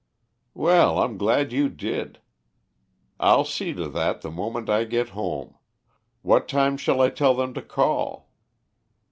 [0.55, 2.21] "Well, I'm glad you did.
[3.19, 5.53] I'll see to that the moment I get home.
[6.23, 8.31] What time shall I tell them to call?"